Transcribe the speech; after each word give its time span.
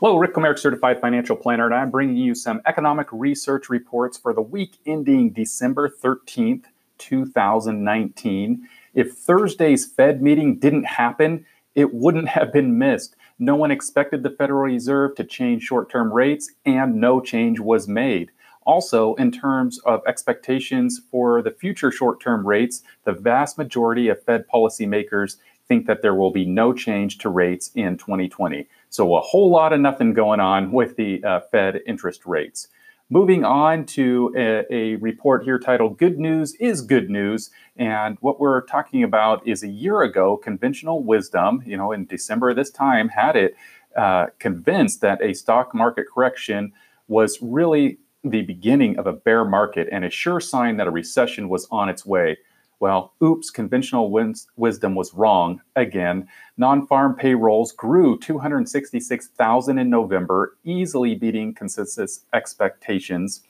Hello, 0.00 0.16
Rick 0.18 0.34
Comerick, 0.34 0.58
Certified 0.58 1.00
Financial 1.00 1.36
Planner, 1.36 1.66
and 1.66 1.74
I'm 1.74 1.92
bringing 1.92 2.16
you 2.16 2.34
some 2.34 2.60
economic 2.66 3.06
research 3.12 3.68
reports 3.68 4.18
for 4.18 4.34
the 4.34 4.42
week 4.42 4.78
ending 4.84 5.30
December 5.30 5.88
13th, 5.88 6.64
2019. 6.98 8.68
If 8.92 9.12
Thursday's 9.12 9.86
Fed 9.86 10.20
meeting 10.20 10.58
didn't 10.58 10.84
happen, 10.84 11.46
it 11.76 11.94
wouldn't 11.94 12.28
have 12.28 12.52
been 12.52 12.76
missed. 12.76 13.14
No 13.38 13.54
one 13.54 13.70
expected 13.70 14.24
the 14.24 14.30
Federal 14.30 14.62
Reserve 14.62 15.14
to 15.14 15.22
change 15.22 15.62
short 15.62 15.88
term 15.88 16.12
rates, 16.12 16.50
and 16.66 16.96
no 16.96 17.20
change 17.20 17.60
was 17.60 17.86
made. 17.86 18.32
Also, 18.66 19.14
in 19.14 19.30
terms 19.30 19.78
of 19.80 20.02
expectations 20.08 21.02
for 21.08 21.40
the 21.40 21.52
future 21.52 21.92
short 21.92 22.20
term 22.20 22.44
rates, 22.44 22.82
the 23.04 23.12
vast 23.12 23.56
majority 23.58 24.08
of 24.08 24.20
Fed 24.24 24.44
policymakers 24.52 25.36
think 25.68 25.86
that 25.86 26.02
there 26.02 26.14
will 26.14 26.30
be 26.30 26.44
no 26.44 26.72
change 26.72 27.18
to 27.18 27.28
rates 27.28 27.70
in 27.74 27.96
2020. 27.96 28.66
So, 28.94 29.16
a 29.16 29.20
whole 29.20 29.50
lot 29.50 29.72
of 29.72 29.80
nothing 29.80 30.14
going 30.14 30.38
on 30.38 30.70
with 30.70 30.94
the 30.94 31.20
uh, 31.24 31.40
Fed 31.50 31.80
interest 31.84 32.26
rates. 32.26 32.68
Moving 33.10 33.44
on 33.44 33.86
to 33.86 34.32
a, 34.36 34.72
a, 34.72 34.94
report 34.94 35.42
here 35.42 35.58
titled 35.58 35.98
Good 35.98 36.20
News 36.20 36.54
is 36.60 36.80
Good 36.80 37.10
News. 37.10 37.50
And 37.76 38.18
what 38.20 38.38
we're 38.38 38.60
talking 38.60 39.02
about 39.02 39.44
is 39.48 39.64
a 39.64 39.68
year 39.68 40.02
ago, 40.02 40.36
conventional 40.36 41.02
wisdom, 41.02 41.60
you 41.66 41.76
know, 41.76 41.90
in 41.90 42.06
December 42.06 42.54
this 42.54 42.70
time, 42.70 43.08
had 43.08 43.34
it 43.34 43.56
uh, 43.96 44.26
convinced 44.38 45.00
that 45.00 45.20
a 45.20 45.34
stock 45.34 45.74
market 45.74 46.06
correction 46.14 46.72
was 47.08 47.42
really 47.42 47.98
the 48.22 48.42
beginning 48.42 48.96
of 48.96 49.08
a 49.08 49.12
bear 49.12 49.44
market 49.44 49.88
and 49.90 50.04
a 50.04 50.10
sure 50.10 50.38
sign 50.38 50.76
that 50.76 50.86
a 50.86 50.92
recession 50.92 51.48
was 51.48 51.66
on 51.72 51.88
its 51.88 52.06
way. 52.06 52.38
Well, 52.80 53.12
oops, 53.22 53.50
conventional 53.50 54.10
wins- 54.10 54.46
wisdom 54.56 54.94
was 54.94 55.14
wrong 55.14 55.60
again. 55.76 56.28
Non 56.56 56.86
farm 56.86 57.14
payrolls 57.14 57.72
grew 57.72 58.18
266,000 58.18 59.78
in 59.78 59.90
November, 59.90 60.56
easily 60.64 61.14
beating 61.14 61.54
consensus 61.54 62.24
expectations. 62.32 63.42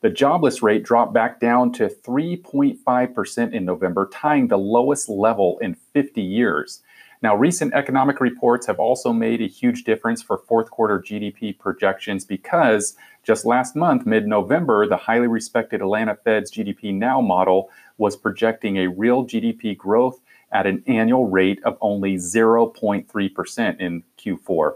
The 0.00 0.10
jobless 0.10 0.62
rate 0.62 0.84
dropped 0.84 1.12
back 1.12 1.40
down 1.40 1.72
to 1.72 1.88
3.5% 1.88 3.52
in 3.52 3.64
November, 3.64 4.08
tying 4.12 4.46
the 4.46 4.58
lowest 4.58 5.08
level 5.08 5.58
in 5.58 5.74
50 5.74 6.22
years. 6.22 6.82
Now, 7.20 7.34
recent 7.34 7.74
economic 7.74 8.20
reports 8.20 8.66
have 8.68 8.78
also 8.78 9.12
made 9.12 9.42
a 9.42 9.48
huge 9.48 9.82
difference 9.82 10.22
for 10.22 10.38
fourth 10.38 10.70
quarter 10.70 11.00
GDP 11.00 11.58
projections 11.58 12.24
because 12.24 12.96
just 13.24 13.44
last 13.44 13.74
month, 13.74 14.06
mid 14.06 14.26
November, 14.26 14.86
the 14.86 14.96
highly 14.96 15.26
respected 15.26 15.80
Atlanta 15.80 16.14
Fed's 16.14 16.52
GDP 16.52 16.94
Now 16.94 17.20
model 17.20 17.70
was 17.96 18.16
projecting 18.16 18.76
a 18.76 18.88
real 18.88 19.24
GDP 19.24 19.76
growth 19.76 20.20
at 20.52 20.66
an 20.66 20.82
annual 20.86 21.26
rate 21.26 21.60
of 21.64 21.76
only 21.80 22.16
0.3% 22.16 23.80
in 23.80 24.04
Q4. 24.18 24.72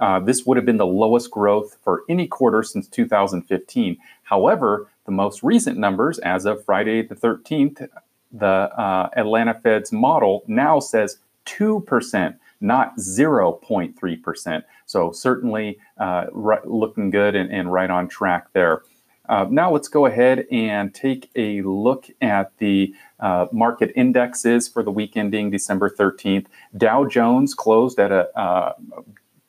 Uh, 0.00 0.18
this 0.18 0.44
would 0.44 0.56
have 0.56 0.66
been 0.66 0.76
the 0.76 0.86
lowest 0.86 1.30
growth 1.30 1.78
for 1.82 2.02
any 2.08 2.26
quarter 2.26 2.62
since 2.62 2.88
2015. 2.88 3.96
However, 4.24 4.88
the 5.06 5.12
most 5.12 5.42
recent 5.42 5.78
numbers, 5.78 6.18
as 6.18 6.44
of 6.44 6.64
Friday 6.64 7.02
the 7.02 7.14
13th, 7.14 7.88
the 8.32 8.46
uh, 8.46 9.08
Atlanta 9.16 9.54
Fed's 9.54 9.92
model 9.92 10.42
now 10.48 10.80
says 10.80 11.18
2%, 11.46 12.36
not 12.60 12.96
0.3%. 12.96 14.62
So, 14.86 15.12
certainly 15.12 15.78
uh, 15.98 16.26
right, 16.32 16.66
looking 16.66 17.10
good 17.10 17.34
and, 17.34 17.52
and, 17.52 17.72
right 17.72 17.90
on 17.90 18.08
track 18.08 18.52
there. 18.52 18.82
Uh, 19.28 19.46
now, 19.50 19.70
let's 19.70 19.88
go 19.88 20.04
ahead 20.04 20.46
and 20.52 20.94
take 20.94 21.30
a 21.34 21.62
look 21.62 22.06
at 22.20 22.52
the 22.58 22.94
uh, 23.20 23.46
market 23.52 23.90
indexes 23.96 24.68
for 24.68 24.82
the 24.82 24.90
week 24.90 25.16
ending 25.16 25.50
December 25.50 25.88
13th. 25.88 26.46
Dow 26.76 27.06
Jones 27.06 27.54
closed 27.54 27.98
at 27.98 28.12
a 28.12 28.38
uh, 28.38 28.74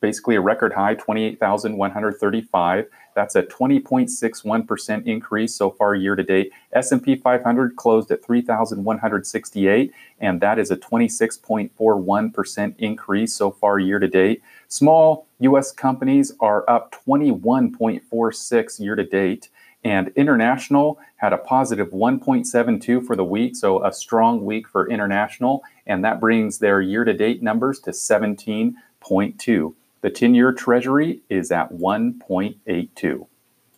basically 0.00 0.36
a 0.36 0.40
record 0.40 0.72
high 0.72 0.94
28,135. 0.94 2.86
That's 3.14 3.34
a 3.34 3.42
20.61% 3.42 5.06
increase 5.06 5.54
so 5.54 5.70
far 5.70 5.94
year 5.94 6.14
to 6.14 6.22
date. 6.22 6.52
S&P 6.72 7.16
500 7.16 7.76
closed 7.76 8.10
at 8.10 8.22
3,168 8.22 9.92
and 10.20 10.40
that 10.40 10.58
is 10.58 10.70
a 10.70 10.76
26.41% 10.76 12.74
increase 12.78 13.32
so 13.32 13.50
far 13.50 13.78
year 13.78 13.98
to 13.98 14.08
date. 14.08 14.42
Small 14.68 15.26
US 15.40 15.72
companies 15.72 16.32
are 16.40 16.68
up 16.68 16.94
21.46 17.06 18.80
year 18.80 18.94
to 18.96 19.04
date 19.04 19.48
and 19.84 20.08
international 20.16 20.98
had 21.16 21.32
a 21.32 21.38
positive 21.38 21.90
1.72 21.90 23.06
for 23.06 23.14
the 23.16 23.24
week, 23.24 23.54
so 23.56 23.84
a 23.84 23.92
strong 23.92 24.44
week 24.44 24.68
for 24.68 24.88
international 24.90 25.62
and 25.86 26.04
that 26.04 26.20
brings 26.20 26.58
their 26.58 26.80
year 26.82 27.04
to 27.04 27.14
date 27.14 27.42
numbers 27.42 27.80
to 27.80 27.92
17.2. 27.92 29.74
The 30.06 30.12
10 30.12 30.36
year 30.36 30.52
treasury 30.52 31.22
is 31.28 31.50
at 31.50 31.72
1.82. 31.72 33.26